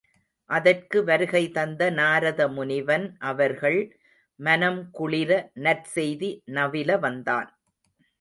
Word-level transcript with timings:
அதற்கு 0.49 0.99
வருகை 1.03 1.41
தந்த 1.51 1.89
நாரத 1.91 2.47
முனிவன் 2.47 3.05
அவர்கள் 3.21 3.77
மனம் 4.39 4.81
குளிர 4.91 5.31
நற் 5.59 5.85
செய்தி 5.93 6.31
நவில 6.51 6.99
வந்தான். 6.99 7.49